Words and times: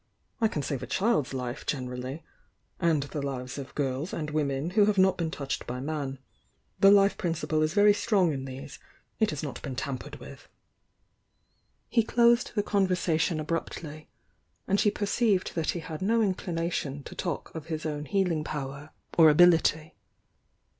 I 0.39 0.47
can 0.47 0.63
save 0.63 0.81
a 0.81 0.87
child's 0.87 1.31
life 1.31 1.63
generally— 1.63 2.23
and 2.79 3.03
the 3.03 3.21
lives 3.21 3.59
of 3.59 3.75
girls 3.75 4.13
and 4.13 4.31
women 4.31 4.71
who 4.71 4.85
have 4.85 4.97
not 4.97 5.15
been 5.15 5.29
touched 5.29 5.67
by 5.67 5.79
man. 5.79 6.17
The 6.79 6.89
life 6.89 7.19
principle 7.19 7.61
is 7.61 7.75
very 7.75 7.93
strong 7.93 8.33
in 8.33 8.45
these,— 8.45 8.79
it 9.19 9.29
has 9.29 9.43
not 9.43 9.61
been 9.61 9.75
tampered 9.75 10.15
with." 10.15 10.47
He 11.87 12.01
closed 12.01 12.53
the 12.55 12.63
conversation 12.63 13.39
abruptly, 13.39 14.09
and 14.67 14.79
she 14.79 14.89
per 14.89 15.05
ceived 15.05 15.53
that 15.53 15.69
he 15.77 15.81
had 15.81 16.01
no 16.01 16.23
inclination 16.23 17.03
to 17.03 17.13
talk 17.13 17.53
of 17.53 17.67
his 17.67 17.85
own 17.85 18.05
healing 18.05 18.43
power 18.43 18.89
or 19.19 19.29
ability. 19.29 19.93